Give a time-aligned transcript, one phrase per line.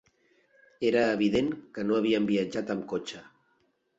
[0.89, 3.21] Era evident que no havien viatjat amb cotxe.